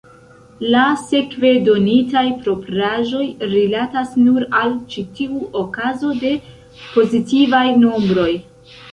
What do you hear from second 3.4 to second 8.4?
rilatas nur al ĉi tiu okazo de pozitivaj nombroj.